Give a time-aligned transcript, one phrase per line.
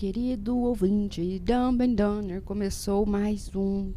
[0.00, 3.92] querido ouvinte, Dumb and Donner, começou mais um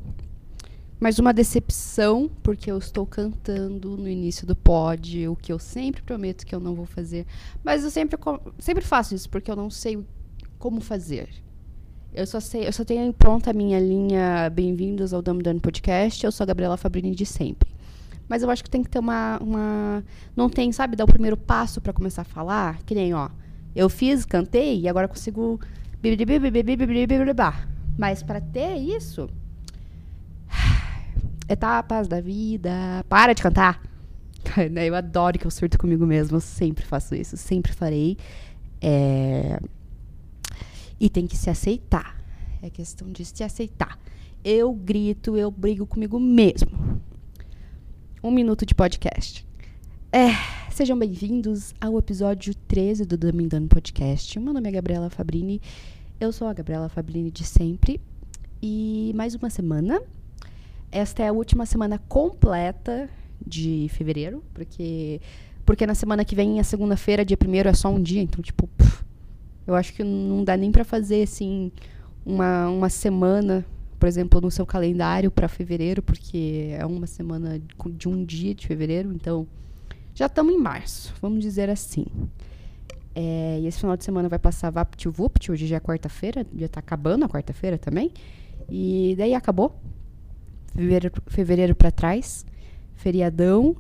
[1.00, 6.02] mais uma decepção, porque eu estou cantando no início do pod, o que eu sempre
[6.02, 7.26] prometo que eu não vou fazer.
[7.64, 8.20] Mas eu sempre,
[8.60, 10.06] sempre faço isso, porque eu não sei
[10.60, 11.30] como fazer.
[12.14, 16.22] Eu só sei, eu só tenho pronta a minha linha Bem-vindos ao Dumb Done Podcast.
[16.26, 17.70] Eu sou a Gabriela Fabrini de sempre.
[18.28, 19.40] Mas eu acho que tem que ter uma.
[19.42, 20.04] uma
[20.36, 22.84] não tem, sabe, dar o primeiro passo para começar a falar?
[22.84, 23.30] Que nem, ó.
[23.74, 25.62] Eu fiz, cantei e agora consigo.
[27.98, 29.30] Mas para ter isso.
[31.48, 33.06] Etapas da vida.
[33.08, 33.82] Para de cantar!
[34.86, 36.36] Eu adoro que eu surto comigo mesmo.
[36.36, 37.38] Eu sempre faço isso.
[37.38, 38.18] Sempre farei.
[38.82, 39.60] É...
[41.00, 42.22] E tem que se aceitar.
[42.62, 43.98] É questão de se aceitar.
[44.44, 47.02] Eu grito, eu brigo comigo mesmo.
[48.22, 49.48] Um minuto de podcast.
[50.12, 50.32] É,
[50.74, 54.40] sejam bem-vindos ao episódio 13 do Domindano Podcast.
[54.40, 55.62] Meu nome é Gabriela Fabrini,
[56.20, 58.02] eu sou a Gabriela Fabrini de sempre.
[58.60, 60.02] E mais uma semana.
[60.92, 63.08] Esta é a última semana completa
[63.46, 65.22] de fevereiro, porque
[65.64, 68.66] porque na semana que vem, a segunda-feira, dia primeiro, é só um dia, então, tipo,
[68.76, 69.06] puf,
[69.68, 71.72] eu acho que não dá nem para fazer, assim,
[72.26, 73.64] uma, uma semana
[74.00, 77.62] por exemplo, no seu calendário para fevereiro, porque é uma semana
[77.96, 79.48] de um dia de fevereiro, então
[80.14, 82.06] já estamos em março, vamos dizer assim.
[83.16, 86.80] É, e esse final de semana vai passar VaptVupt, hoje já é quarta-feira, já está
[86.80, 88.12] acabando a quarta-feira também.
[88.70, 89.80] E daí acabou.
[90.74, 92.46] Fevereiro, fevereiro para trás,
[92.96, 93.76] feriadão,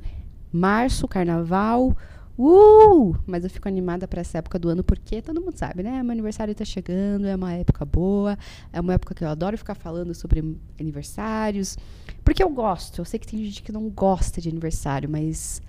[0.51, 1.95] março, carnaval,
[2.37, 3.15] Uh!
[3.27, 6.01] Mas eu fico animada para essa época do ano porque todo mundo sabe, né?
[6.01, 8.37] Meu aniversário tá chegando, é uma época boa,
[8.71, 11.77] é uma época que eu adoro ficar falando sobre aniversários.
[12.23, 12.99] Porque eu gosto.
[12.99, 15.61] Eu sei que tem gente que não gosta de aniversário, mas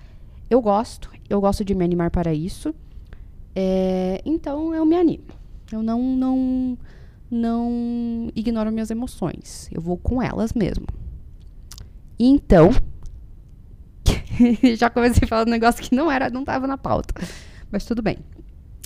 [0.49, 1.11] eu gosto.
[1.29, 2.75] Eu gosto de me animar para isso.
[3.55, 5.25] É, então eu me animo.
[5.73, 6.79] Eu não, não,
[7.31, 9.69] não ignoro minhas emoções.
[9.73, 10.87] Eu vou com elas mesmo.
[12.19, 12.71] Então,
[14.77, 17.15] já comecei a falar um negócio que não era, não estava na pauta.
[17.71, 18.19] Mas tudo bem.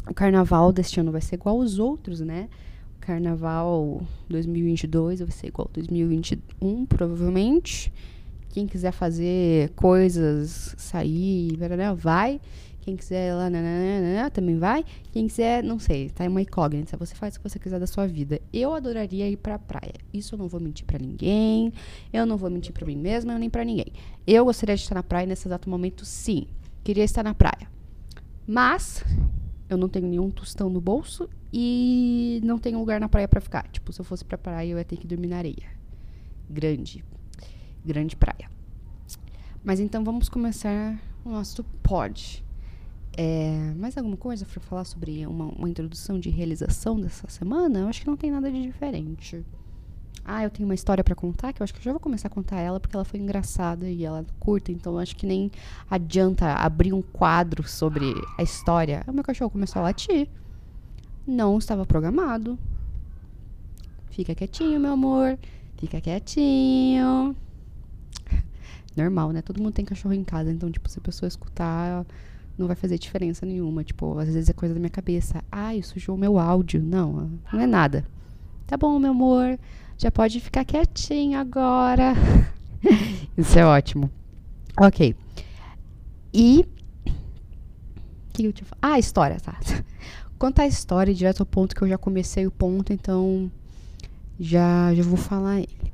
[0.09, 2.49] O carnaval deste ano vai ser igual aos outros, né?
[2.97, 7.93] O carnaval 2022 vai ser igual 2021, provavelmente.
[8.51, 11.59] Quem quiser fazer coisas, sair,
[11.97, 12.41] vai.
[12.81, 14.83] Quem quiser lá, nananana, também vai.
[15.13, 16.97] Quem quiser, não sei, tá uma incógnita.
[16.97, 18.41] Você faz o que você quiser da sua vida.
[18.51, 19.93] Eu adoraria ir pra praia.
[20.13, 21.71] Isso eu não vou mentir para ninguém.
[22.11, 23.93] Eu não vou mentir para mim mesma, nem para ninguém.
[24.27, 26.47] Eu gostaria de estar na praia nesse exato momento, sim.
[26.83, 27.69] Queria estar na praia.
[28.47, 29.05] Mas
[29.69, 33.69] eu não tenho nenhum tostão no bolso e não tenho lugar na praia para ficar.
[33.69, 35.69] Tipo, se eu fosse pra praia, eu ia ter que dormir na areia.
[36.49, 37.05] Grande.
[37.89, 38.51] Grande praia.
[39.65, 42.45] Mas então vamos começar o nosso pod.
[43.17, 47.79] É, mais alguma coisa para falar sobre uma, uma, introdução de realização dessa semana?
[47.79, 49.43] Eu acho que não tem nada de diferente.
[50.23, 52.29] Ah, eu tenho uma história para contar que eu acho que eu já vou começar
[52.29, 55.25] a contar ela porque ela foi engraçada e ela é curta, então eu acho que
[55.25, 55.51] nem
[55.91, 59.03] adianta abrir um quadro sobre a história.
[59.09, 60.29] O meu cachorro começou a latir.
[61.27, 62.59] Não estava programado.
[64.11, 65.39] Fica quietinho, meu amor.
[65.79, 67.35] Fica quietinho.
[68.99, 69.43] Normal, né?
[69.43, 72.05] Todo mundo tem cachorro em casa, então, tipo, se a pessoa escutar
[72.59, 73.85] não vai fazer diferença nenhuma.
[73.85, 75.43] Tipo, às vezes é coisa da minha cabeça.
[75.51, 76.83] Ai, sujou meu áudio.
[76.83, 78.05] Não, não é nada.
[78.67, 79.59] Tá bom, meu amor.
[79.97, 82.15] Já pode ficar quietinho agora.
[83.39, 84.11] Isso é ótimo.
[84.79, 85.15] Ok.
[86.35, 86.67] E.
[88.33, 89.59] Que eu te Ah, a história, tá.
[90.39, 93.51] Contar a história direto ao ponto que eu já comecei o ponto, então.
[94.39, 95.93] Já, já vou falar ele.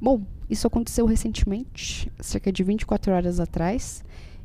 [0.00, 4.04] Bom, isso aconteceu recentemente, cerca de 24 horas atrás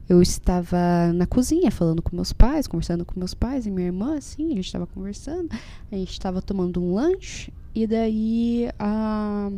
[0.09, 4.17] eu estava na cozinha falando com meus pais, conversando com meus pais e minha irmã,
[4.17, 5.49] assim, a gente estava conversando,
[5.91, 9.51] a gente estava tomando um lanche, e daí a.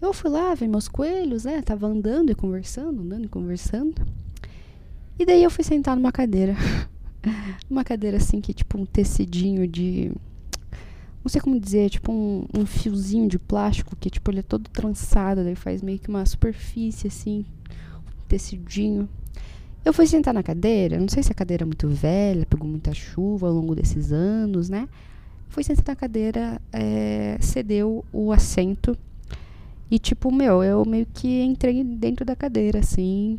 [0.00, 1.62] Eu fui lá ver meus coelhos, né?
[1.62, 3.94] Tava andando e conversando, andando e conversando.
[5.18, 6.56] E daí eu fui sentar numa cadeira.
[7.70, 10.12] numa cadeira assim, que tipo um tecidinho de.
[11.24, 14.68] Não sei como dizer, tipo um, um fiozinho de plástico que tipo ele é todo
[14.68, 17.44] trançado, daí faz meio que uma superfície assim,
[17.98, 19.08] um tecidinho.
[19.84, 22.92] Eu fui sentar na cadeira, não sei se a cadeira é muito velha, pegou muita
[22.92, 24.88] chuva ao longo desses anos, né?
[25.48, 28.96] Fui sentar na cadeira, é, cedeu o assento
[29.92, 33.38] e, tipo, meu, eu meio que entrei dentro da cadeira, assim.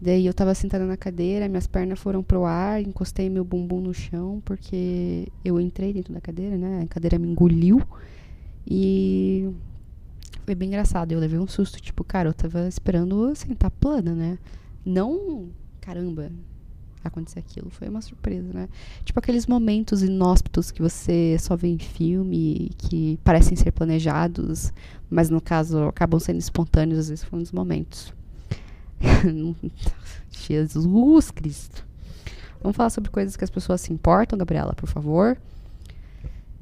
[0.00, 3.92] Daí eu tava sentada na cadeira, minhas pernas foram pro ar, encostei meu bumbum no
[3.92, 6.82] chão, porque eu entrei dentro da cadeira, né?
[6.84, 7.82] A cadeira me engoliu.
[8.64, 9.50] E
[10.44, 11.10] foi bem engraçado.
[11.12, 14.38] Eu levei um susto, tipo, cara, eu tava esperando sentar plana, né?
[14.84, 15.48] Não,
[15.80, 16.30] caramba,
[17.02, 17.68] acontecer aquilo.
[17.70, 18.68] Foi uma surpresa, né?
[19.04, 24.72] Tipo aqueles momentos inóspitos que você só vê em filme, que parecem ser planejados,
[25.10, 28.16] mas no caso acabam sendo espontâneos, às vezes foram os momentos.
[30.30, 31.86] Jesus Cristo.
[32.60, 35.38] Vamos falar sobre coisas que as pessoas se importam, Gabriela, por favor.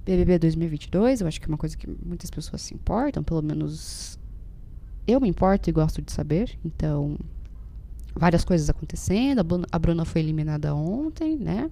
[0.05, 4.19] BBB 2022, eu acho que é uma coisa que muitas pessoas se importam, pelo menos
[5.06, 6.56] eu me importo e gosto de saber.
[6.65, 7.19] Então,
[8.15, 9.41] várias coisas acontecendo.
[9.71, 11.71] A Bruna, foi eliminada ontem, né?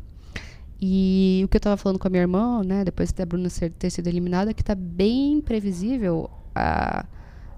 [0.80, 3.90] E o que eu tava falando com a minha irmã, né, depois da Bruna ter
[3.90, 6.30] sido eliminada, que tá bem previsível.
[6.54, 7.06] A,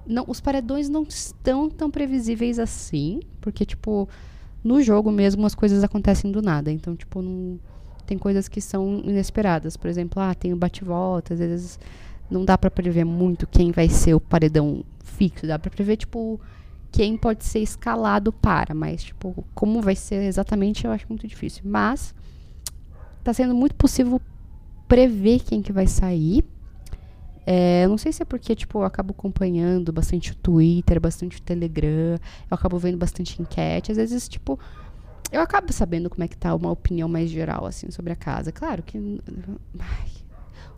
[0.06, 4.08] não, os paredões não estão tão previsíveis assim, porque, tipo,
[4.62, 6.70] no jogo mesmo as coisas acontecem do nada.
[6.70, 7.58] Então, tipo, não,
[8.06, 9.76] tem coisas que são inesperadas.
[9.76, 11.78] Por exemplo, ah, tem o bate-volta, às vezes
[12.30, 15.46] não dá para prever muito quem vai ser o paredão fixo.
[15.46, 16.40] Dá para prever, tipo,
[16.90, 21.62] quem pode ser escalado para, mas, tipo, como vai ser exatamente, eu acho muito difícil.
[21.64, 22.14] Mas
[23.22, 24.20] tá sendo muito possível
[24.88, 26.44] prever quem que vai sair.
[27.46, 31.38] É, eu não sei se é porque, tipo, eu acabo acompanhando bastante o Twitter, bastante
[31.38, 32.18] o Telegram,
[32.50, 33.92] eu acabo vendo bastante enquete.
[33.92, 34.58] Às vezes, tipo,
[35.30, 38.50] eu acabo sabendo como é que tá uma opinião mais geral, assim, sobre a casa.
[38.50, 38.98] Claro que.
[39.78, 40.08] Ai,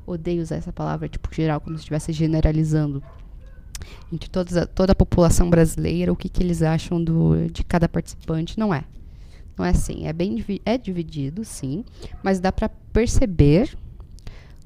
[0.07, 3.03] odeio usar essa palavra, tipo, geral, como se estivesse generalizando
[4.13, 8.59] entre toda, toda a população brasileira, o que, que eles acham do, de cada participante.
[8.59, 8.85] Não é.
[9.57, 10.07] Não é assim.
[10.07, 11.85] É bem é dividido, sim,
[12.23, 13.77] mas dá para perceber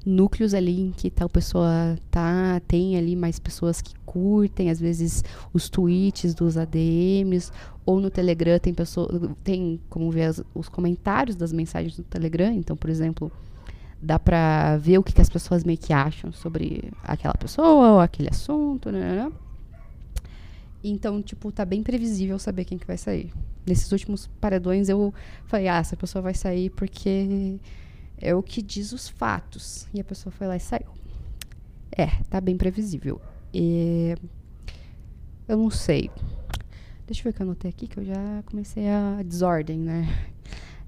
[0.05, 5.23] núcleos ali em que tal pessoa tá, tem ali mais pessoas que curtem, às vezes
[5.53, 7.51] os tweets dos ADMs,
[7.85, 12.51] ou no Telegram tem pessoa, tem como ver as, os comentários das mensagens do Telegram,
[12.51, 13.31] então, por exemplo,
[14.01, 17.99] dá pra ver o que, que as pessoas meio que acham sobre aquela pessoa ou
[17.99, 19.31] aquele assunto, né?
[20.83, 23.31] Então, tipo, tá bem previsível saber quem que vai sair.
[23.65, 25.13] Nesses últimos paredões eu
[25.45, 27.57] falei, ah, essa pessoa vai sair porque
[28.23, 29.85] é o que diz os fatos.
[29.93, 30.87] E a pessoa foi lá e saiu.
[31.91, 33.21] É, tá bem previsível.
[33.53, 34.15] E
[35.47, 36.09] eu não sei.
[37.05, 40.07] Deixa eu ver o que eu anotei aqui, que eu já comecei a desordem, né?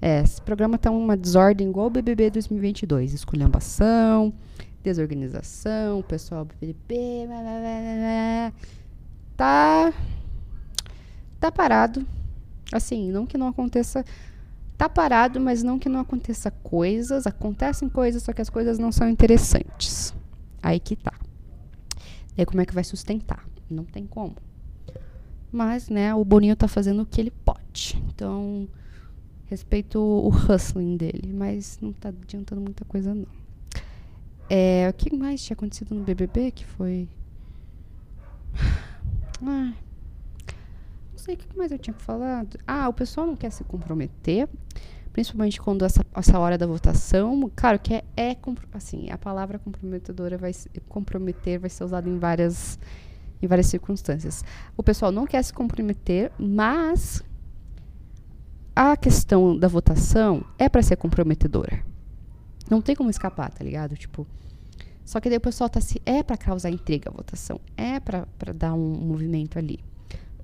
[0.02, 3.14] É, esse programa tá uma desordem igual o BBB 2022.
[3.14, 4.34] Esculhambação,
[4.82, 7.28] desorganização, pessoal BBB...
[7.28, 8.54] Blá, blá, blá,
[9.36, 9.94] tá...
[11.38, 12.08] Tá parado.
[12.72, 14.06] Assim, não que não aconteça
[14.78, 17.26] tá parado, mas não que não aconteça coisas.
[17.26, 20.14] Acontecem coisas, só que as coisas não são interessantes.
[20.62, 21.14] Aí que tá.
[22.38, 23.46] Aí como é que vai sustentar?
[23.70, 24.36] Não tem como.
[25.52, 28.02] Mas, né, o Boninho tá fazendo o que ele pode.
[28.10, 28.68] Então,
[29.46, 33.28] respeito o hustling dele, mas não tá adiantando muita coisa, não.
[34.50, 37.08] É, o que mais tinha acontecido no BBB que foi.
[39.46, 39.74] Ah,
[41.26, 42.58] sei o que mais eu tinha falado.
[42.68, 44.48] Ah, o pessoal não quer se comprometer,
[45.12, 47.52] principalmente quando essa, essa hora da votação.
[47.56, 48.38] Claro que é, é
[48.74, 50.52] assim, a palavra comprometedora vai
[50.88, 52.80] comprometer vai ser usada em várias
[53.42, 54.44] em várias circunstâncias.
[54.78, 57.24] O pessoal não quer se comprometer, mas
[58.76, 61.84] a questão da votação é para ser comprometedora.
[62.70, 63.96] Não tem como escapar, tá ligado?
[63.96, 64.26] Tipo,
[65.04, 68.54] só que daí o pessoal tá se é para causar intriga a votação, é para
[68.54, 69.80] dar um movimento ali.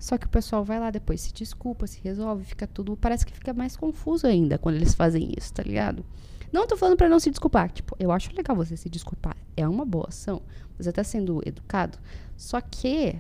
[0.01, 2.97] Só que o pessoal vai lá depois, se desculpa, se resolve, fica tudo.
[2.97, 6.03] Parece que fica mais confuso ainda quando eles fazem isso, tá ligado?
[6.51, 7.71] Não tô falando para não se desculpar.
[7.71, 9.37] Tipo, eu acho legal você se desculpar.
[9.55, 10.41] É uma boa ação.
[10.75, 11.99] Você tá sendo educado.
[12.35, 13.15] Só que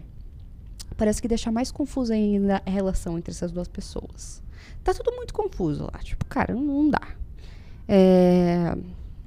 [0.97, 4.41] parece que deixa mais confusa ainda a relação entre essas duas pessoas.
[4.83, 5.99] Tá tudo muito confuso lá.
[5.99, 7.07] Tipo, cara, não dá.
[7.87, 8.75] É,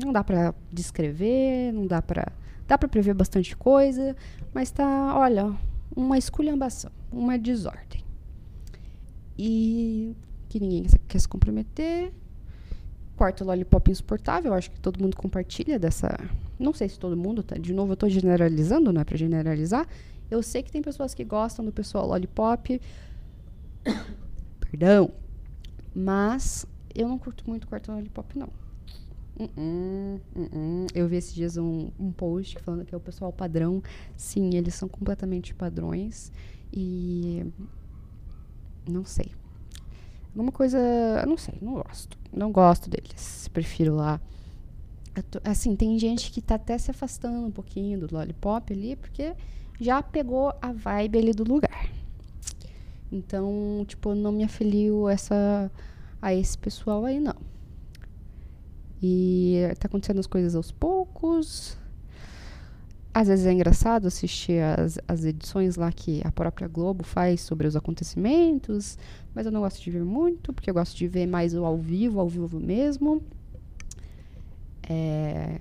[0.04, 2.32] não dá para descrever, não dá para
[2.66, 4.16] dá para prever bastante coisa,
[4.52, 5.54] mas tá, olha,
[5.94, 8.04] uma esculhambação, uma desordem.
[9.38, 10.14] E
[10.48, 12.12] que ninguém quer se comprometer.
[13.16, 16.08] Quarto lollipop insuportável, acho que todo mundo compartilha dessa.
[16.58, 17.56] Não sei se todo mundo, tá?
[17.56, 19.86] De novo, eu tô generalizando, não é pra generalizar.
[20.30, 22.80] Eu sei que tem pessoas que gostam do pessoal lollipop.
[24.60, 25.10] Perdão.
[25.94, 28.48] Mas eu não curto muito quarto lollipop, não.
[29.38, 33.32] Uh -uh, uh eu vi esses dias um, um post falando que é o pessoal
[33.32, 33.82] padrão.
[34.16, 36.32] Sim, eles são completamente padrões.
[36.74, 37.46] E.
[38.88, 39.32] Não sei.
[40.30, 40.78] Alguma coisa.
[41.26, 42.18] Não sei, não gosto.
[42.32, 43.48] Não gosto deles.
[43.52, 44.20] Prefiro lá.
[45.30, 49.32] Tô, assim, tem gente que tá até se afastando um pouquinho do lollipop ali, porque
[49.80, 51.88] já pegou a vibe ali do lugar.
[53.12, 55.70] Então, tipo, não me afilio essa,
[56.20, 57.36] a esse pessoal aí, não.
[59.00, 61.78] E tá acontecendo as coisas aos poucos.
[63.14, 67.68] Às vezes é engraçado assistir as, as edições lá que a própria Globo faz sobre
[67.68, 68.98] os acontecimentos,
[69.32, 71.78] mas eu não gosto de ver muito, porque eu gosto de ver mais o ao
[71.78, 73.22] vivo, ao vivo mesmo.
[74.88, 75.60] É,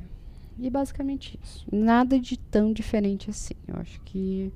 [0.57, 1.63] e basicamente isso.
[1.71, 3.55] Nada de tão diferente assim.
[3.67, 4.51] Eu acho que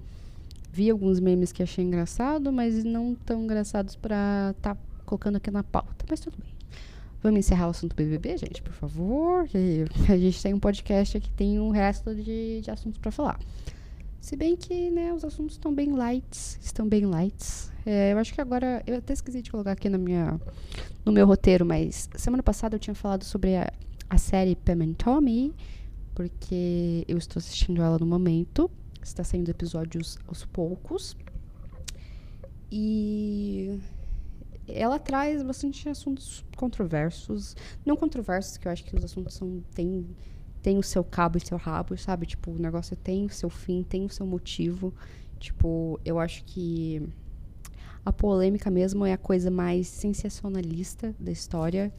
[0.71, 5.51] vi alguns memes que achei engraçado, mas não tão engraçados para estar tá colocando aqui
[5.51, 6.03] na pauta.
[6.09, 6.56] Mas tudo bem.
[7.21, 9.47] Vamos encerrar o assunto BBB, gente, por favor.
[10.09, 13.39] a gente tem um podcast que tem um resto de, de assuntos para falar.
[14.21, 17.71] Se bem que, né, os assuntos estão bem lights, estão bem lights.
[17.85, 20.39] É, eu acho que agora, eu até esqueci de colocar aqui na minha,
[21.05, 23.71] no meu roteiro, mas semana passada eu tinha falado sobre a,
[24.09, 25.53] a série Pam and Tommy,
[26.13, 28.69] porque eu estou assistindo ela no momento.
[29.01, 31.15] Está saindo episódios aos poucos.
[32.69, 33.79] E
[34.67, 37.55] ela traz bastante assuntos controversos.
[37.85, 40.05] Não controversos, que eu acho que os assuntos são, tem,
[40.61, 42.25] tem o seu cabo e seu rabo, sabe?
[42.25, 44.93] Tipo, o negócio tem o seu fim, tem o seu motivo.
[45.39, 47.01] Tipo, eu acho que
[48.05, 51.93] a polêmica mesmo é a coisa mais sensacionalista da história.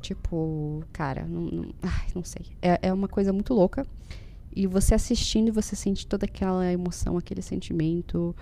[0.00, 2.46] Tipo, cara, não, não, ai, não sei.
[2.60, 3.86] É, é uma coisa muito louca.
[4.54, 8.34] E você assistindo, você sente toda aquela emoção, aquele sentimento.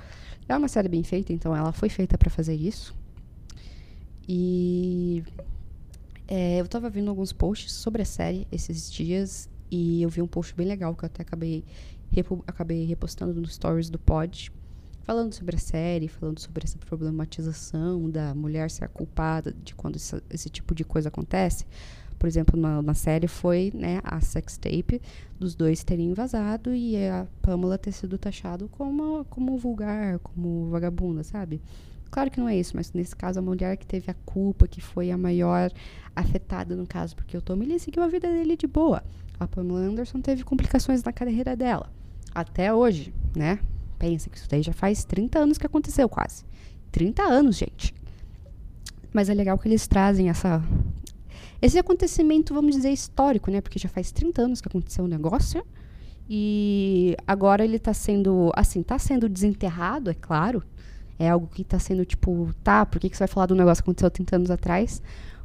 [0.49, 2.94] É uma série bem feita, então ela foi feita para fazer isso.
[4.28, 5.23] E
[6.26, 10.26] é, eu tava vendo alguns posts sobre a série esses dias e eu vi um
[10.26, 11.64] post bem legal que eu até acabei,
[12.47, 14.52] acabei repostando nos stories do pod,
[15.02, 20.23] falando sobre a série, falando sobre essa problematização da mulher ser culpada de quando esse,
[20.31, 21.66] esse tipo de coisa acontece.
[22.19, 25.02] Por exemplo, na, na, série foi né, a sex tape
[25.38, 31.23] dos dois terem vazado e a Pamela ter sido taxado como, como vulgar, como vagabunda,
[31.23, 31.61] sabe?
[32.11, 34.80] Claro que não é isso, mas nesse caso a mulher que teve a culpa, que
[34.80, 35.70] foi a maior
[36.14, 39.02] afetada no caso, porque o Tommy Lee seguiu a vida dele de boa.
[39.38, 41.90] A Pamela Anderson teve complicações na carreira dela.
[42.32, 43.58] Até hoje, né?
[43.99, 46.44] Pensa que isso daí já faz 30 anos que aconteceu, quase.
[46.92, 47.94] 30 anos, gente.
[49.12, 50.62] Mas é legal que eles trazem essa.
[51.61, 53.61] Esse acontecimento, vamos dizer, histórico, né?
[53.61, 55.64] Porque já faz 30 anos que aconteceu o negócio.
[56.28, 60.62] E agora ele está sendo, assim, está sendo desenterrado, é claro,
[61.18, 63.83] é algo que está sendo tipo, tá, por que, que você vai falar do negócio
[63.83, 65.02] que aconteceu 30 anos atrás?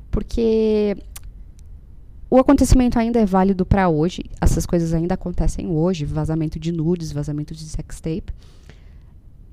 [0.10, 0.98] Porque
[2.30, 7.12] o acontecimento ainda é válido para hoje, essas coisas ainda acontecem hoje, vazamento de nudes,
[7.12, 8.34] vazamento de sextape.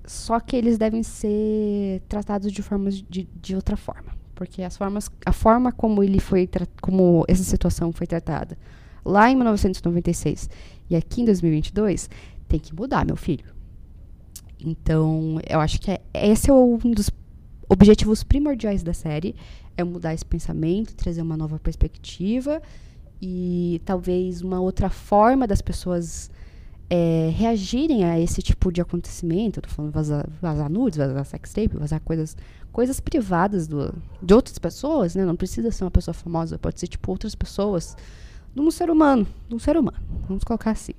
[0.06, 5.10] Só que eles devem ser tratados de formas de, de outra forma, porque as formas,
[5.24, 6.48] a forma como ele foi,
[6.80, 8.56] como essa situação foi tratada
[9.06, 10.50] lá em 1996
[10.90, 12.10] e aqui em 2022
[12.48, 13.55] tem que mudar, meu filho.
[14.66, 17.08] Então, eu acho que é, esse é um dos
[17.68, 19.36] objetivos primordiais da série,
[19.76, 22.60] é mudar esse pensamento, trazer uma nova perspectiva
[23.22, 26.32] e talvez uma outra forma das pessoas
[26.90, 29.62] é, reagirem a esse tipo de acontecimento.
[29.62, 32.36] Tô falando vazar, vazar nudes, vazar sextape, vazar coisas,
[32.72, 35.24] coisas privadas do, de outras pessoas, né?
[35.24, 37.96] Não precisa ser uma pessoa famosa, pode ser tipo outras pessoas,
[38.52, 40.02] de um ser humano, de um ser humano.
[40.28, 40.92] Vamos colocar assim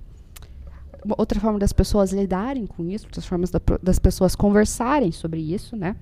[1.18, 5.75] outra forma das pessoas lidarem com isso, outras formas da, das pessoas conversarem sobre isso,
[5.75, 5.96] né?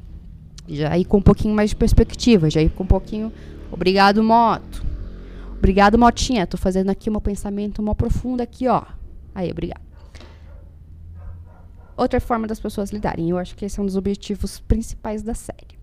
[0.67, 3.31] Já ir com um pouquinho mais de perspectiva, já ir com um pouquinho.
[3.71, 4.85] Obrigado, moto.
[5.57, 6.45] Obrigado, motinha.
[6.47, 8.83] Tô fazendo aqui um pensamento mó profundo aqui, ó.
[9.33, 9.81] Aí, obrigado.
[11.97, 13.29] Outra forma das pessoas lidarem.
[13.29, 15.75] Eu acho que esse é um dos objetivos principais da série.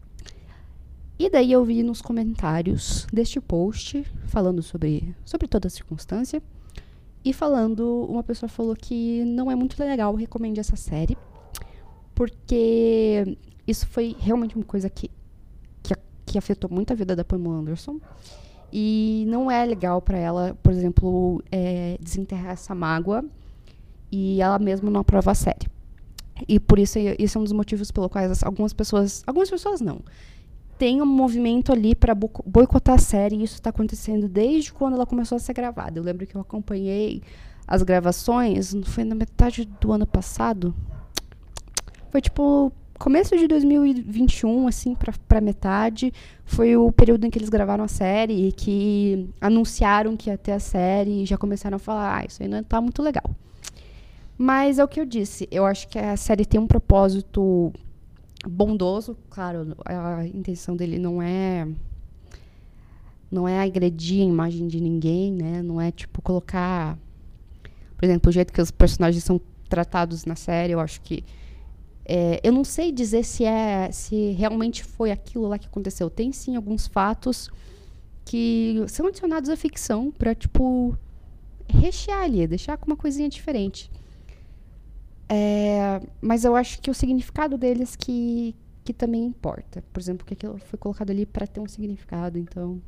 [1.18, 6.42] E daí eu vi nos comentários deste post, falando sobre, sobre toda a circunstância,
[7.24, 11.16] e falando, uma pessoa falou que não é muito legal, recomende essa série,
[12.14, 15.10] porque isso foi realmente uma coisa que,
[15.82, 15.94] que,
[16.26, 18.00] que afetou muito a vida da Pamela Anderson.
[18.72, 23.22] E não é legal para ela, por exemplo, é, desenterrar essa mágoa
[24.10, 25.70] e ela mesma não aprova a série.
[26.48, 30.00] E por isso, esse é um dos motivos pelo quais algumas pessoas, algumas pessoas não,
[30.82, 35.06] tem um movimento ali para boicotar a série, e isso está acontecendo desde quando ela
[35.06, 35.96] começou a ser gravada.
[35.96, 37.22] Eu lembro que eu acompanhei
[37.68, 40.74] as gravações, foi na metade do ano passado.
[42.10, 44.96] Foi tipo começo de 2021, assim,
[45.28, 46.12] pra metade,
[46.44, 50.50] foi o período em que eles gravaram a série e que anunciaram que ia ter
[50.50, 53.30] a série e já começaram a falar, ah, isso aí não tá muito legal.
[54.36, 57.72] Mas é o que eu disse, eu acho que a série tem um propósito
[58.46, 61.66] bondoso, claro, a intenção dele não é
[63.30, 65.62] não é agredir a imagem de ninguém, né?
[65.62, 66.98] Não é tipo colocar,
[67.96, 71.24] por exemplo, o jeito que os personagens são tratados na série, eu acho que
[72.04, 76.10] é, eu não sei dizer se é se realmente foi aquilo lá que aconteceu.
[76.10, 77.48] Tem sim alguns fatos
[78.24, 80.96] que são adicionados à ficção para tipo
[81.66, 83.90] rechear ali, deixar com uma coisinha diferente.
[85.34, 89.82] É, mas eu acho que o significado deles que, que também importa.
[89.90, 92.38] Por exemplo, que aquilo foi colocado ali para ter um significado.
[92.38, 92.82] Então,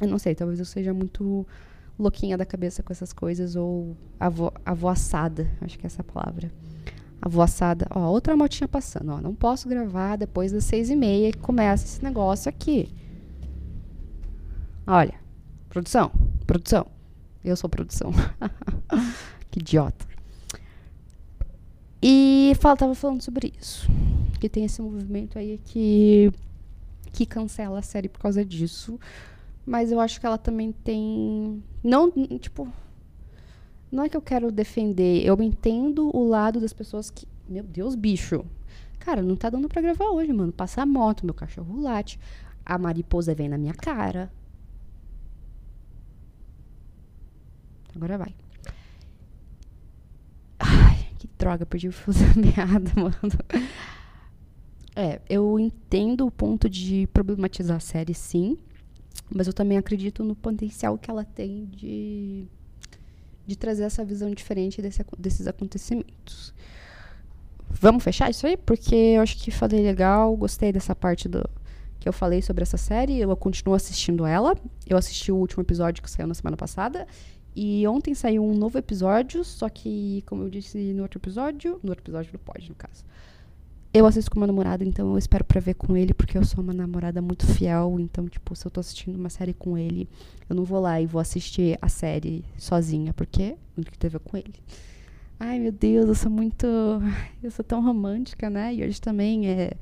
[0.00, 1.46] eu não sei, talvez eu seja muito
[1.96, 6.50] louquinha da cabeça com essas coisas ou avo, avoaçada, acho que é essa a palavra.
[7.22, 7.86] Avoaçada.
[7.90, 9.20] Ó, outra motinha passando, ó.
[9.20, 12.92] Não posso gravar depois das seis e meia que começa esse negócio aqui.
[14.84, 15.14] Olha,
[15.68, 16.10] produção,
[16.48, 16.88] produção.
[17.44, 18.10] Eu sou produção.
[19.52, 20.05] que idiota.
[22.02, 23.88] E tava falando sobre isso.
[24.38, 26.30] Que tem esse movimento aí que,
[27.12, 28.98] que cancela a série por causa disso.
[29.64, 31.62] Mas eu acho que ela também tem.
[31.82, 32.68] Não, tipo.
[33.90, 35.24] Não é que eu quero defender.
[35.24, 37.26] Eu entendo o lado das pessoas que.
[37.48, 38.44] Meu Deus, bicho.
[38.98, 40.52] Cara, não tá dando pra gravar hoje, mano.
[40.52, 42.18] Passa a moto, meu cachorro late.
[42.64, 44.30] A mariposa vem na minha cara.
[47.94, 48.34] Agora vai.
[51.38, 53.32] Droga, perdi o fio da meada, mano.
[54.94, 58.56] É, eu entendo o ponto de problematizar a série, sim.
[59.28, 62.46] Mas eu também acredito no potencial que ela tem de,
[63.46, 66.54] de trazer essa visão diferente desse, desses acontecimentos.
[67.68, 68.56] Vamos fechar isso aí?
[68.56, 71.48] Porque eu acho que falei legal, gostei dessa parte do
[71.98, 73.18] que eu falei sobre essa série.
[73.18, 74.56] Eu continuo assistindo ela.
[74.86, 77.06] Eu assisti o último episódio que saiu na semana passada.
[77.58, 81.88] E ontem saiu um novo episódio, só que, como eu disse no outro episódio, no
[81.88, 83.02] outro episódio do Pod, no caso.
[83.94, 86.62] Eu assisto com meu namorado, então eu espero pra ver com ele, porque eu sou
[86.62, 87.96] uma namorada muito fiel.
[87.98, 90.06] Então, tipo, se eu tô assistindo uma série com ele,
[90.50, 94.36] eu não vou lá e vou assistir a série sozinha, porque muito que teve com
[94.36, 94.52] ele.
[95.40, 96.66] Ai, meu Deus, eu sou muito.
[97.42, 98.74] Eu sou tão romântica, né?
[98.74, 99.72] E hoje também é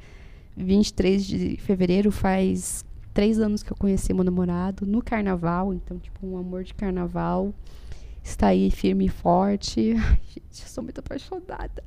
[0.56, 2.84] 23 de fevereiro, faz
[3.14, 5.72] três anos que eu conheci meu namorado no carnaval.
[5.72, 7.54] Então, tipo, um amor de carnaval
[8.22, 9.94] está aí firme e forte.
[9.96, 11.82] Ai, gente, eu sou muito apaixonada.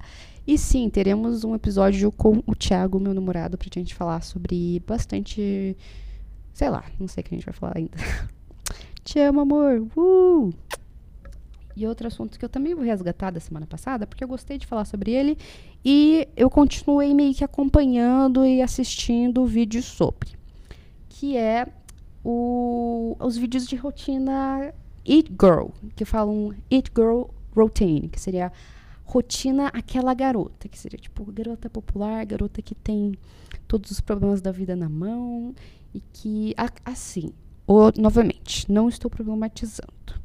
[0.48, 5.76] E sim, teremos um episódio com o Thiago, meu namorado, pra gente falar sobre bastante.
[6.54, 7.98] Sei lá, não sei o que a gente vai falar ainda.
[9.04, 9.86] Te amo, amor!
[9.96, 10.54] Uh!
[11.76, 14.66] E outro assunto que eu também vou resgatar da semana passada, porque eu gostei de
[14.66, 15.38] falar sobre ele
[15.86, 20.37] e eu continuei meio que acompanhando e assistindo vídeos sobre.
[21.20, 21.66] Que é
[22.24, 24.72] o, os vídeos de rotina
[25.04, 27.24] Eat Girl, que falam Eat Girl
[27.56, 28.52] Routine, que seria
[29.04, 33.16] rotina aquela garota, que seria tipo garota popular, garota que tem
[33.68, 35.56] todos os problemas da vida na mão
[35.92, 36.54] e que
[36.86, 37.34] assim,
[37.66, 40.22] ou, novamente, não estou problematizando.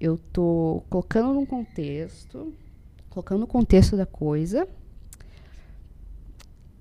[0.00, 2.54] Eu estou colocando num contexto,
[3.10, 4.68] colocando no contexto da coisa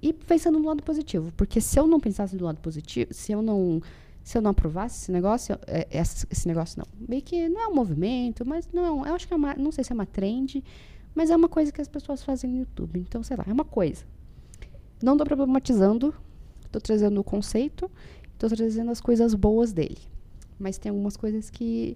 [0.01, 3.41] e pensando no lado positivo, porque se eu não pensasse no lado positivo, se eu
[3.41, 3.81] não
[4.23, 7.73] se eu não aprovasse esse negócio, é, esse, negócio não, meio que não é um
[7.73, 10.61] movimento, mas não, eu acho que é uma, não sei se é uma trend,
[11.15, 12.99] mas é uma coisa que as pessoas fazem no YouTube.
[12.99, 14.03] Então, sei lá, é uma coisa.
[15.01, 16.13] Não estou problematizando,
[16.65, 17.89] estou trazendo o conceito,
[18.33, 19.97] estou trazendo as coisas boas dele.
[20.59, 21.95] Mas tem algumas coisas que,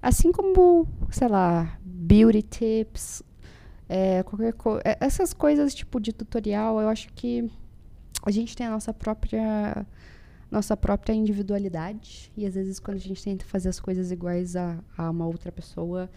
[0.00, 3.22] assim como, sei lá, beauty tips,
[3.92, 7.50] é, coisa, é, essas coisas tipo de tutorial, eu acho que
[8.24, 9.86] a gente tem a nossa própria
[10.50, 14.78] nossa própria individualidade e às vezes quando a gente tenta fazer as coisas iguais a,
[14.96, 16.10] a uma outra pessoa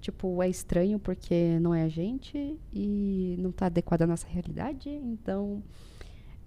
[0.00, 4.88] tipo, é estranho porque não é a gente e não está adequado à nossa realidade.
[4.88, 5.62] Então,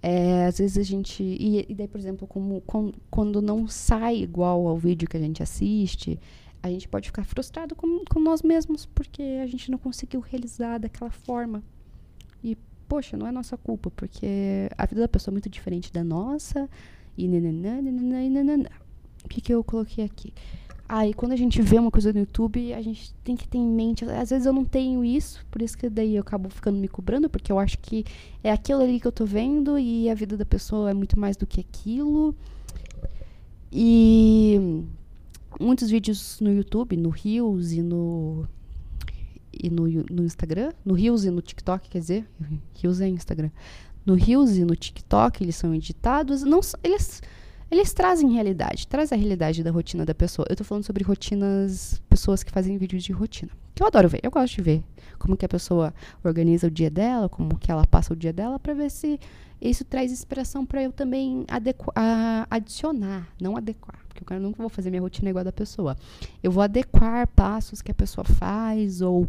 [0.02, 1.22] é, às vezes a gente.
[1.22, 5.20] E, e daí, por exemplo, como, com, quando não sai igual ao vídeo que a
[5.20, 6.20] gente assiste,
[6.64, 10.78] a gente pode ficar frustrado com, com nós mesmos porque a gente não conseguiu realizar
[10.78, 11.62] daquela forma.
[12.42, 12.56] E,
[12.88, 16.66] poxa, não é nossa culpa, porque a vida da pessoa é muito diferente da nossa.
[17.18, 18.70] E nananã, nananã, nananã.
[19.22, 20.32] O que, que eu coloquei aqui?
[20.88, 23.68] Aí, quando a gente vê uma coisa no YouTube, a gente tem que ter em
[23.68, 24.06] mente.
[24.06, 27.28] Às vezes eu não tenho isso, por isso que daí eu acabo ficando me cobrando,
[27.28, 28.06] porque eu acho que
[28.42, 31.36] é aquilo ali que eu tô vendo e a vida da pessoa é muito mais
[31.36, 32.34] do que aquilo.
[33.70, 34.82] E
[35.60, 38.46] muitos vídeos no YouTube, no Reels e no
[39.52, 42.28] e no, no Instagram, no Reels e no TikTok, quer dizer,
[42.80, 43.50] Reels é Instagram.
[44.04, 47.22] No Reels e no TikTok, eles são editados, não eles
[47.70, 50.46] eles trazem realidade, traz a realidade da rotina da pessoa.
[50.48, 53.50] Eu tô falando sobre rotinas, pessoas que fazem vídeos de rotina.
[53.74, 54.84] Que eu adoro ver, eu gosto de ver
[55.18, 58.58] como que a pessoa organiza o dia dela, como que ela passa o dia dela,
[58.58, 59.18] para ver se
[59.60, 61.46] isso traz inspiração para eu também
[62.50, 65.96] adicionar, não adequar, porque eu nunca vou fazer minha rotina igual a da pessoa.
[66.42, 69.28] Eu vou adequar passos que a pessoa faz ou,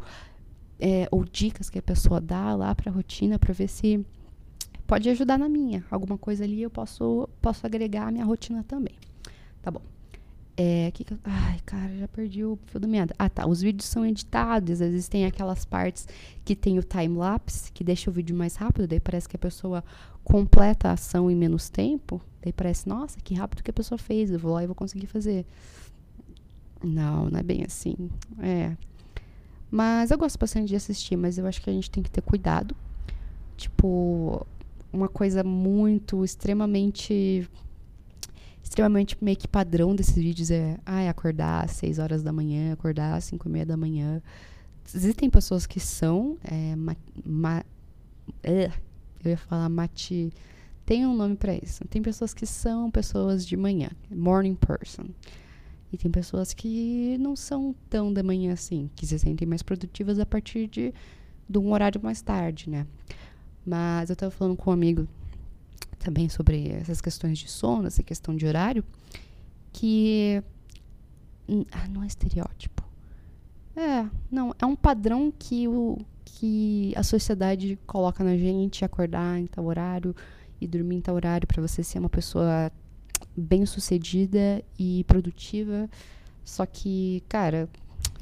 [0.80, 4.06] é, ou dicas que a pessoa dá lá para a rotina para ver se
[4.86, 5.84] pode ajudar na minha.
[5.90, 8.96] Alguma coisa ali eu posso, posso agregar à minha rotina também.
[9.62, 9.82] Tá bom.
[10.58, 13.14] É, que que eu, ai, cara, já perdi o fio da meada.
[13.20, 13.46] Ah, tá.
[13.46, 14.82] Os vídeos são editados.
[14.82, 16.08] Às vezes tem aquelas partes
[16.46, 18.88] que tem o time-lapse, que deixa o vídeo mais rápido.
[18.88, 19.84] Daí parece que a pessoa
[20.24, 22.22] completa a ação em menos tempo.
[22.42, 24.32] Daí parece, nossa, que rápido que a pessoa fez.
[24.32, 25.46] Eu vou lá e vou conseguir fazer.
[26.82, 27.96] Não, não é bem assim.
[28.40, 28.78] É.
[29.70, 32.22] Mas eu gosto bastante de assistir, mas eu acho que a gente tem que ter
[32.22, 32.74] cuidado.
[33.58, 34.48] Tipo,
[34.94, 37.46] uma coisa muito, extremamente
[38.66, 43.14] extremamente meio que padrão desses vídeos é ai, acordar às 6 horas da manhã, acordar
[43.16, 44.22] às 5 e meia da manhã.
[44.94, 47.64] Existem pessoas que são é, ma, ma,
[48.44, 50.32] eu ia falar mate
[50.86, 51.84] tem um nome para isso.
[51.86, 55.06] Tem pessoas que são pessoas de manhã, morning person.
[55.92, 60.20] E tem pessoas que não são tão da manhã assim, que se sentem mais produtivas
[60.20, 60.94] a partir de,
[61.50, 62.86] de um horário mais tarde, né?
[63.66, 65.08] Mas eu tava falando com um amigo
[66.06, 68.84] também sobre essas questões de sono, essa questão de horário,
[69.74, 70.42] que
[71.72, 72.84] ah, não é estereótipo.
[73.76, 79.48] É, não, é um padrão que o que a sociedade coloca na gente, acordar em
[79.48, 80.16] tal horário
[80.60, 82.72] e dormir em tal horário para você ser uma pessoa
[83.36, 85.90] bem-sucedida e produtiva.
[86.44, 87.70] Só que, cara,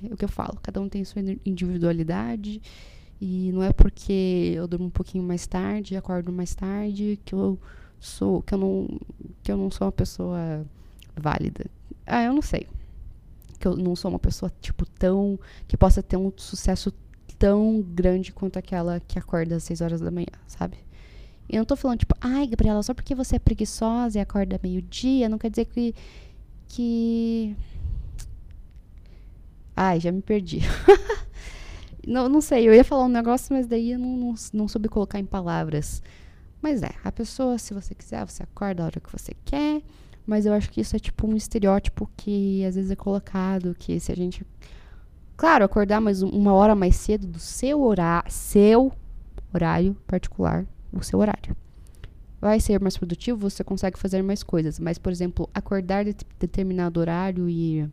[0.04, 2.62] é o que eu falo, cada um tem sua individualidade
[3.26, 7.58] e não é porque eu durmo um pouquinho mais tarde, acordo mais tarde, que eu
[7.98, 9.00] sou, que eu não,
[9.42, 10.66] que eu não sou uma pessoa
[11.16, 11.66] válida.
[12.06, 12.68] Ah, eu não sei.
[13.58, 16.94] Que eu não sou uma pessoa tipo tão que possa ter um sucesso
[17.40, 20.76] tão grande quanto aquela que acorda às 6 horas da manhã, sabe?
[21.48, 25.30] Eu não tô falando, tipo, ai, Gabriela, só porque você é preguiçosa e acorda meio-dia,
[25.30, 25.96] não quer dizer que.
[26.68, 27.56] que.
[29.78, 30.60] Ai, já me perdi.
[32.08, 34.90] não, não sei, eu ia falar um negócio, mas daí eu não, não, não soube
[34.90, 36.02] colocar em palavras.
[36.62, 39.82] Mas é, a pessoa, se você quiser, você acorda a hora que você quer.
[40.26, 44.00] Mas eu acho que isso é tipo um estereótipo que às vezes é colocado, que
[44.00, 44.46] se a gente.
[45.36, 48.94] Claro, acordar mais uma hora mais cedo do seu horário, seu
[49.54, 51.56] horário particular, o seu horário.
[52.40, 54.80] Vai ser mais produtivo, você consegue fazer mais coisas.
[54.80, 57.90] Mas, por exemplo, acordar de determinado horário e,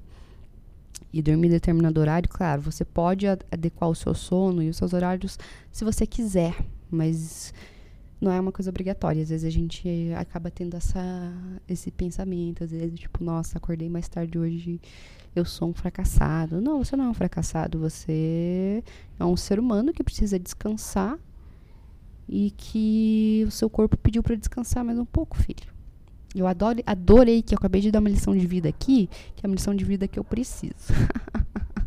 [1.12, 4.92] e dormir em determinado horário, claro, você pode adequar o seu sono e os seus
[4.92, 5.38] horários
[5.72, 6.54] se você quiser.
[6.90, 7.52] Mas
[8.20, 9.22] não é uma coisa obrigatória.
[9.22, 11.32] Às vezes a gente acaba tendo essa,
[11.66, 14.80] esse pensamento, às vezes, tipo, nossa, acordei mais tarde hoje,
[15.34, 16.60] eu sou um fracassado.
[16.60, 18.84] Não, você não é um fracassado, você
[19.18, 21.18] é um ser humano que precisa descansar
[22.28, 25.79] e que o seu corpo pediu para descansar mais um pouco, filho.
[26.34, 29.48] Eu adoro, adorei que eu acabei de dar uma lição de vida aqui, que é
[29.48, 30.92] uma lição de vida que eu preciso.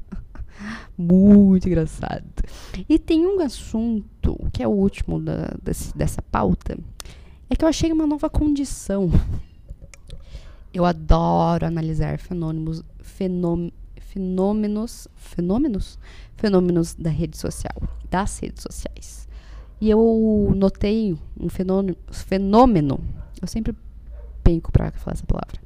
[0.98, 2.26] Muito engraçado.
[2.88, 6.78] E tem um assunto, que é o último da, desse, dessa pauta,
[7.50, 9.10] é que eu achei uma nova condição.
[10.74, 16.00] Eu adoro analisar fenômenos, fenômenos, fenômenos,
[16.36, 19.28] fenômenos da rede social, das redes sociais.
[19.80, 23.00] E eu notei um fenômeno, fenômeno
[23.42, 23.76] eu sempre
[24.44, 25.60] penco para falar essa palavra,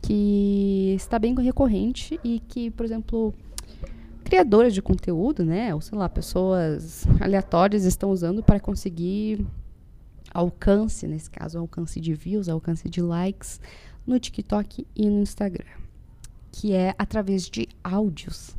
[0.00, 3.34] que está bem recorrente e que, por exemplo,
[4.24, 9.46] criadores de conteúdo, né, ou sei lá, pessoas aleatórias estão usando para conseguir
[10.32, 13.60] alcance, nesse caso, alcance de views, alcance de likes
[14.06, 15.66] no TikTok e no Instagram,
[16.50, 18.56] que é através de áudios.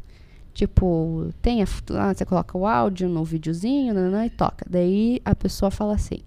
[0.54, 4.66] Tipo, tem a, você coloca o áudio no videozinho e toca.
[4.70, 6.20] Daí a pessoa fala assim: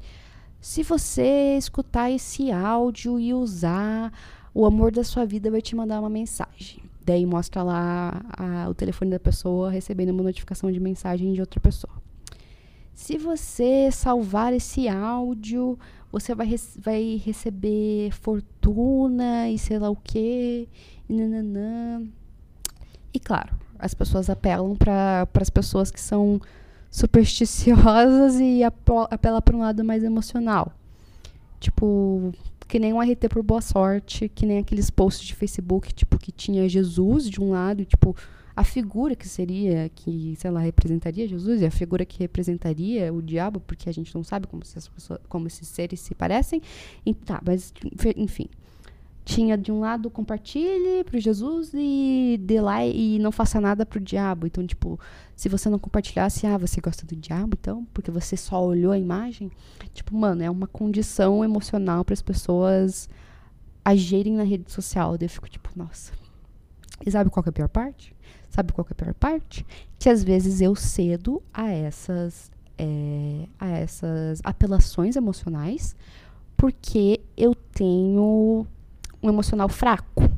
[0.61, 4.13] se você escutar esse áudio e usar,
[4.53, 6.83] o amor da sua vida vai te mandar uma mensagem.
[7.05, 11.61] Daí mostra lá a, o telefone da pessoa recebendo uma notificação de mensagem de outra
[11.61, 11.93] pessoa.
[12.95, 15.79] Se você salvar esse áudio,
[16.11, 20.69] você vai, vai receber fortuna e sei lá o que.
[21.09, 22.03] E nananã.
[23.13, 26.41] E claro, as pessoas apelam para as pessoas que são
[26.97, 30.73] supersticiosas e apela para um lado mais emocional.
[31.61, 32.33] Tipo,
[32.67, 36.33] que nem um RT por boa sorte, que nem aqueles posts de Facebook, tipo, que
[36.33, 38.17] tinha Jesus de um lado, tipo,
[38.57, 43.21] a figura que seria, que, sei lá, representaria Jesus e a figura que representaria o
[43.21, 46.63] diabo, porque a gente não sabe como, se as pessoas, como esses seres se parecem.
[47.05, 47.75] E, tá, mas,
[48.17, 48.49] enfim
[49.27, 53.99] tinha de um lado compartilhe para Jesus e dê lá e não faça nada pro
[53.99, 54.47] diabo.
[54.47, 55.01] Então, tipo,
[55.35, 58.99] se você não compartilhasse, ah, você gosta do diabo, então, porque você só olhou a
[58.99, 59.51] imagem,
[59.93, 63.09] tipo, mano, é uma condição emocional para as pessoas
[63.85, 65.19] agirem na rede social.
[65.19, 66.13] Daí eu fico tipo, nossa.
[67.05, 68.15] E sabe qual é a pior parte?
[68.49, 69.67] Sabe qual é a pior parte?
[69.99, 75.97] Que às vezes eu cedo a essas é, a essas apelações emocionais
[76.57, 78.67] porque eu tenho
[79.23, 80.31] um emocional fraco.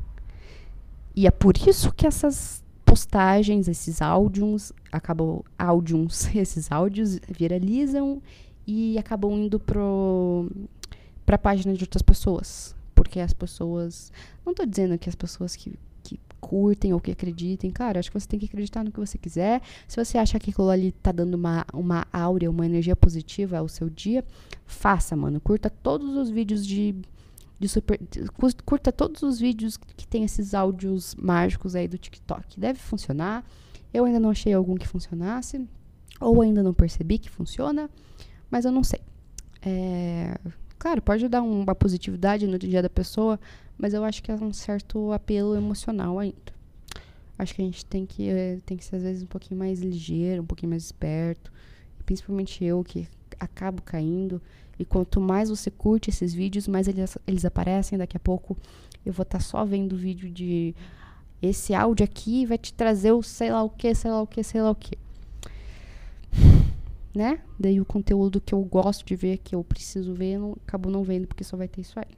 [1.14, 8.22] E é por isso que essas postagens, esses áudios, acabam áudios, esses áudios viralizam
[8.66, 10.50] e acabam indo pro
[11.24, 14.10] para a página de outras pessoas, porque as pessoas,
[14.46, 18.18] não estou dizendo que as pessoas que, que curtem ou que acreditem, cara, acho que
[18.18, 19.60] você tem que acreditar no que você quiser.
[19.86, 23.68] Se você acha que aquilo ali tá dando uma uma áurea, uma energia positiva ao
[23.68, 24.24] seu dia,
[24.64, 25.38] faça, mano.
[25.38, 26.94] Curta todos os vídeos de
[27.59, 27.99] de super.
[28.64, 32.59] Curta todos os vídeos que tem esses áudios mágicos aí do TikTok.
[32.59, 33.44] Deve funcionar.
[33.92, 35.66] Eu ainda não achei algum que funcionasse.
[36.21, 37.90] Ou ainda não percebi que funciona.
[38.51, 39.01] Mas eu não sei.
[39.62, 40.38] É,
[40.79, 43.40] claro, pode dar uma positividade no dia da pessoa.
[43.77, 46.59] Mas eu acho que é um certo apelo emocional ainda.
[47.38, 49.81] Acho que a gente tem que, é, tem que ser, às vezes, um pouquinho mais
[49.81, 51.53] ligeiro, um pouquinho mais esperto.
[52.05, 53.07] Principalmente eu, que
[53.38, 54.42] acabo caindo.
[54.78, 57.98] E quanto mais você curte esses vídeos, mais eles, eles aparecem.
[57.98, 58.56] Daqui a pouco
[59.04, 60.74] eu vou estar tá só vendo vídeo de
[61.40, 64.42] esse áudio aqui vai te trazer o sei lá o que, sei lá o que,
[64.42, 64.98] sei lá o que.
[67.14, 67.40] Né?
[67.58, 70.90] Daí o conteúdo que eu gosto de ver, que eu preciso ver, eu não, acabo
[70.90, 72.16] não vendo porque só vai ter isso aí.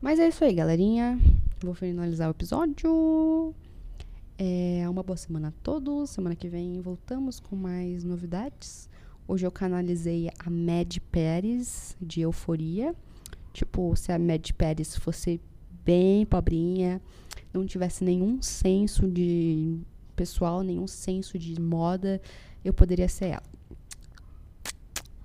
[0.00, 1.18] Mas é isso aí, galerinha.
[1.62, 3.54] Vou finalizar o episódio.
[4.36, 6.10] É uma boa semana a todos.
[6.10, 8.90] Semana que vem voltamos com mais novidades.
[9.26, 12.94] Hoje eu canalizei a Mad Pérez de Euforia.
[13.54, 15.40] Tipo, se a Mad Pérez fosse
[15.84, 17.00] bem pobrinha,
[17.52, 19.78] não tivesse nenhum senso de
[20.14, 22.20] pessoal, nenhum senso de moda,
[22.64, 23.54] eu poderia ser ela.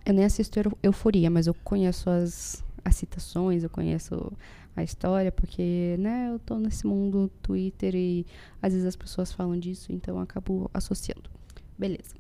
[0.06, 4.32] Eu nem assisto Euforia, mas eu conheço as, as citações, eu conheço
[4.76, 8.26] a história, porque, né, eu tô nesse mundo Twitter e
[8.62, 11.30] às vezes as pessoas falam disso, então eu acabo associando.
[11.78, 12.19] Beleza.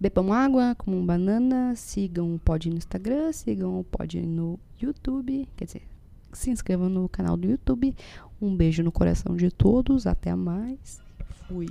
[0.00, 5.66] Bebam água, comam banana, sigam o Pod no Instagram, sigam o Pod no YouTube, quer
[5.66, 5.82] dizer,
[6.32, 7.94] se inscrevam no canal do YouTube.
[8.40, 11.02] Um beijo no coração de todos, até mais.
[11.46, 11.68] Fui.